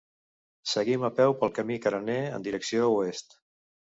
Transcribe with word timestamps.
Seguim 0.71 1.03
a 1.09 1.11
peu 1.19 1.35
pel 1.43 1.51
camí 1.59 1.77
carener 1.85 2.17
en 2.39 2.47
direcció 2.47 2.91
oest. 2.97 3.37